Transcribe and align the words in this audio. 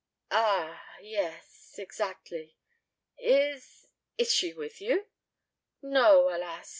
"Ah 0.31 0.83
yes 0.99 1.75
exactly. 1.77 2.55
Is 3.19 3.85
is 4.17 4.33
she 4.33 4.51
with 4.51 4.81
you?" 4.81 5.05
"No, 5.83 6.35
alas! 6.35 6.69